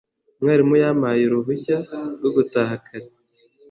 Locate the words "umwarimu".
0.37-0.75